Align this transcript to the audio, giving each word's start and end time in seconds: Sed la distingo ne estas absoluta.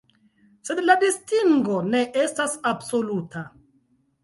Sed 0.69 0.79
la 0.85 0.95
distingo 1.03 1.77
ne 1.91 2.03
estas 2.23 2.59
absoluta. 2.73 3.47